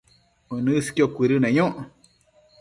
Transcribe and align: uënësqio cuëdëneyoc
uënësqio 0.55 1.05
cuëdëneyoc 1.19 1.77